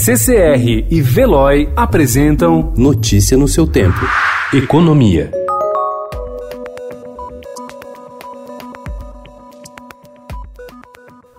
CCR 0.00 0.86
e 0.88 1.02
Veloy 1.02 1.68
apresentam 1.74 2.72
Notícia 2.76 3.36
no 3.36 3.48
seu 3.48 3.66
tempo. 3.66 3.98
Economia. 4.54 5.28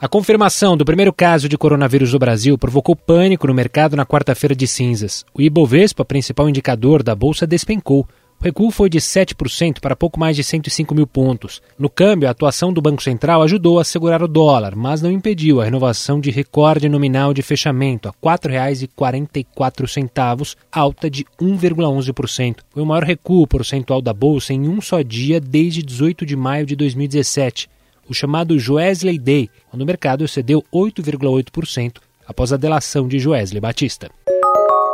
A 0.00 0.08
confirmação 0.08 0.76
do 0.76 0.84
primeiro 0.84 1.12
caso 1.12 1.48
de 1.48 1.56
coronavírus 1.56 2.12
no 2.12 2.18
Brasil 2.18 2.58
provocou 2.58 2.96
pânico 2.96 3.46
no 3.46 3.54
mercado 3.54 3.96
na 3.96 4.04
quarta-feira 4.04 4.56
de 4.56 4.66
cinzas. 4.66 5.24
O 5.32 5.40
Ibovespa, 5.40 6.04
principal 6.04 6.48
indicador 6.48 7.04
da 7.04 7.14
bolsa, 7.14 7.46
despencou. 7.46 8.04
O 8.40 8.44
recuo 8.44 8.70
foi 8.70 8.88
de 8.88 8.98
7% 8.98 9.80
para 9.80 9.94
pouco 9.94 10.18
mais 10.18 10.34
de 10.34 10.42
105 10.42 10.94
mil 10.94 11.06
pontos. 11.06 11.60
No 11.78 11.90
câmbio, 11.90 12.26
a 12.26 12.30
atuação 12.30 12.72
do 12.72 12.80
Banco 12.80 13.02
Central 13.02 13.42
ajudou 13.42 13.78
a 13.78 13.84
segurar 13.84 14.22
o 14.22 14.28
dólar, 14.28 14.74
mas 14.74 15.02
não 15.02 15.10
impediu 15.10 15.60
a 15.60 15.64
renovação 15.64 16.18
de 16.18 16.30
recorde 16.30 16.88
nominal 16.88 17.34
de 17.34 17.42
fechamento 17.42 18.08
a 18.08 18.12
R$ 18.12 18.38
4,44, 18.38 20.56
alta 20.72 21.10
de 21.10 21.26
1,11%. 21.38 22.60
Foi 22.70 22.82
o 22.82 22.86
maior 22.86 23.04
recuo 23.04 23.46
percentual 23.46 24.00
da 24.00 24.14
bolsa 24.14 24.54
em 24.54 24.66
um 24.66 24.80
só 24.80 25.02
dia 25.02 25.38
desde 25.38 25.82
18 25.82 26.24
de 26.24 26.34
maio 26.34 26.64
de 26.64 26.74
2017 26.74 27.68
o 28.08 28.14
chamado 28.14 28.58
Joesley 28.58 29.18
Day, 29.20 29.48
quando 29.70 29.82
o 29.82 29.86
mercado 29.86 30.24
excedeu 30.24 30.64
8,8% 30.74 31.98
após 32.26 32.52
a 32.52 32.56
delação 32.56 33.06
de 33.06 33.20
Joesley 33.20 33.60
Batista. 33.60 34.10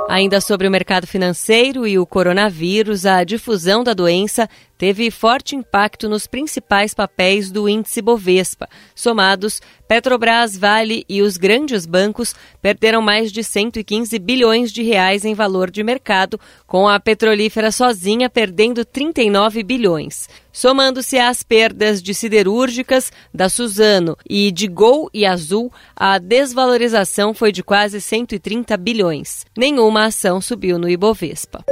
Ainda 0.09 0.41
sobre 0.41 0.69
o 0.69 0.71
mercado 0.71 1.07
financeiro 1.07 1.87
e 1.87 1.99
o 1.99 2.07
coronavírus, 2.07 3.05
a 3.05 3.25
difusão 3.25 3.83
da 3.83 3.93
doença 3.93 4.49
teve 4.79 5.11
forte 5.11 5.57
impacto 5.57 6.09
nos 6.09 6.27
principais 6.27 6.95
papéis 6.95 7.51
do 7.51 7.69
índice 7.69 8.03
Bovespa. 8.03 8.69
Somados, 8.95 9.61
Petrobras, 9.89 10.57
Vale 10.57 11.05
e 11.09 11.23
os 11.23 11.37
grandes 11.37 11.87
bancos 11.87 12.35
perderam 12.61 13.01
mais 13.01 13.31
de 13.31 13.45
115 13.45 14.19
bilhões 14.19 14.73
de 14.73 14.83
reais 14.83 15.25
em 15.25 15.35
valor 15.35 15.71
de 15.71 15.83
mercado, 15.83 16.41
com 16.67 16.89
a 16.89 16.99
petrolífera 16.99 17.71
sozinha 17.71 18.29
perdendo 18.29 18.85
39 18.85 19.63
bilhões. 19.63 20.29
Somando-se 20.53 21.19
às 21.19 21.43
perdas 21.43 22.03
de 22.03 22.15
siderúrgicas, 22.15 23.13
da 23.33 23.49
Suzano 23.49 24.17
e 24.29 24.51
de 24.51 24.67
Gol 24.67 25.11
e 25.13 25.27
Azul, 25.27 25.71
a 25.95 26.19
desvalorização 26.19 27.35
foi 27.35 27.53
de 27.53 27.63
quase 27.63 28.01
130 28.01 28.77
bilhões. 28.77 29.45
Nenhuma 29.57 30.07
ação 30.07 30.41
subiu 30.41 30.79
no 30.79 30.89
Ibovespa. 30.89 31.65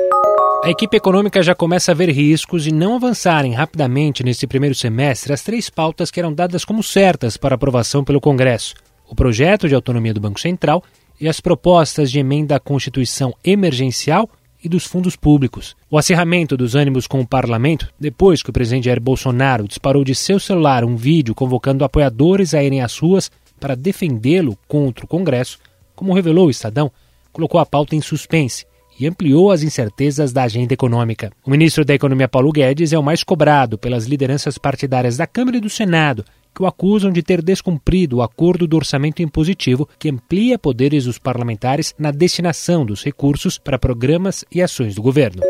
A 0.64 0.70
equipe 0.70 0.96
econômica 0.96 1.42
já 1.42 1.54
começa 1.54 1.92
a 1.92 1.94
ver 1.94 2.08
riscos 2.08 2.64
de 2.64 2.72
não 2.72 2.96
avançarem 2.96 3.52
rapidamente 3.52 4.24
nesse 4.24 4.46
primeiro 4.46 4.74
semestre 4.74 5.30
as 5.30 5.42
três 5.42 5.68
pautas 5.68 6.10
que 6.10 6.18
eram 6.18 6.32
dadas 6.32 6.64
como 6.64 6.82
certas 6.82 7.36
para 7.36 7.54
aprovação 7.54 8.02
pelo 8.02 8.18
Congresso: 8.18 8.72
o 9.06 9.14
projeto 9.14 9.68
de 9.68 9.74
autonomia 9.74 10.14
do 10.14 10.22
Banco 10.22 10.40
Central 10.40 10.82
e 11.20 11.28
as 11.28 11.38
propostas 11.38 12.10
de 12.10 12.18
emenda 12.18 12.56
à 12.56 12.58
Constituição 12.58 13.34
emergencial 13.44 14.26
e 14.64 14.66
dos 14.66 14.86
fundos 14.86 15.16
públicos. 15.16 15.76
O 15.90 15.98
acirramento 15.98 16.56
dos 16.56 16.74
ânimos 16.74 17.06
com 17.06 17.20
o 17.20 17.26
parlamento, 17.26 17.92
depois 18.00 18.42
que 18.42 18.48
o 18.48 18.52
presidente 18.52 18.86
Jair 18.86 19.02
Bolsonaro 19.02 19.68
disparou 19.68 20.02
de 20.02 20.14
seu 20.14 20.40
celular 20.40 20.82
um 20.82 20.96
vídeo 20.96 21.34
convocando 21.34 21.84
apoiadores 21.84 22.54
a 22.54 22.64
irem 22.64 22.80
às 22.80 22.96
ruas 22.96 23.30
para 23.60 23.76
defendê-lo 23.76 24.56
contra 24.66 25.04
o 25.04 25.08
Congresso, 25.08 25.58
como 25.94 26.14
revelou 26.14 26.46
o 26.46 26.50
Estadão, 26.50 26.90
colocou 27.34 27.60
a 27.60 27.66
pauta 27.66 27.94
em 27.94 28.00
suspense 28.00 28.64
e 28.98 29.06
ampliou 29.06 29.50
as 29.50 29.62
incertezas 29.62 30.33
da 30.33 30.45
agenda 30.45 30.75
econômica. 30.75 31.31
O 31.45 31.50
ministro 31.50 31.84
da 31.84 31.95
Economia 31.95 32.28
Paulo 32.28 32.53
Guedes 32.53 32.92
é 32.92 32.98
o 32.98 33.03
mais 33.03 33.23
cobrado 33.23 33.78
pelas 33.78 34.06
lideranças 34.06 34.59
partidárias 34.59 35.17
da 35.17 35.27
Câmara 35.27 35.56
e 35.56 35.61
do 35.61 35.70
Senado, 35.70 36.25
que 36.55 36.62
o 36.62 36.67
acusam 36.67 37.11
de 37.11 37.22
ter 37.22 37.42
descumprido 37.42 38.19
o 38.19 38.22
acordo 38.22 38.67
do 38.67 38.77
orçamento 38.77 39.20
impositivo 39.20 39.89
que 39.98 40.09
amplia 40.09 40.59
poderes 40.59 41.05
dos 41.05 41.19
parlamentares 41.19 41.95
na 41.98 42.11
destinação 42.11 42.87
dos 42.87 43.03
recursos 43.03 43.59
para 43.59 43.78
programas 43.78 44.45
e 44.53 44.62
ações 44.62 44.95
do 44.95 45.03
governo. 45.03 45.42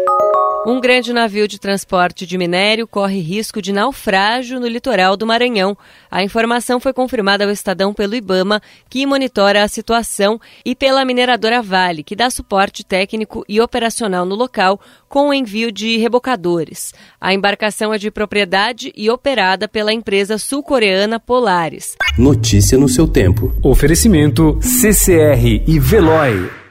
Um 0.66 0.80
grande 0.80 1.12
navio 1.12 1.46
de 1.46 1.60
transporte 1.60 2.26
de 2.26 2.38
minério 2.38 2.88
corre 2.88 3.20
risco 3.20 3.60
de 3.60 3.70
naufrágio 3.70 4.58
no 4.58 4.66
litoral 4.66 5.14
do 5.14 5.26
Maranhão. 5.26 5.76
A 6.10 6.22
informação 6.22 6.80
foi 6.80 6.90
confirmada 6.90 7.44
ao 7.44 7.50
Estadão 7.50 7.92
pelo 7.92 8.14
Ibama, 8.14 8.62
que 8.88 9.04
monitora 9.04 9.62
a 9.62 9.68
situação, 9.68 10.40
e 10.64 10.74
pela 10.74 11.04
mineradora 11.04 11.60
Vale, 11.60 12.02
que 12.02 12.16
dá 12.16 12.30
suporte 12.30 12.82
técnico 12.82 13.44
e 13.46 13.60
operacional 13.60 14.24
no 14.24 14.34
local, 14.34 14.80
com 15.06 15.28
o 15.28 15.34
envio 15.34 15.70
de 15.70 15.98
rebocadores. 15.98 16.94
A 17.20 17.34
embarcação 17.34 17.92
é 17.92 17.98
de 17.98 18.10
propriedade 18.10 18.90
e 18.96 19.10
operada 19.10 19.68
pela 19.68 19.92
empresa 19.92 20.38
sul-coreana 20.38 21.20
Polaris. 21.20 21.94
Notícia 22.16 22.78
no 22.78 22.88
seu 22.88 23.06
tempo. 23.06 23.54
Oferecimento 23.62 24.58
CCR 24.62 25.62
e 25.66 25.78
Veloy. 25.78 26.63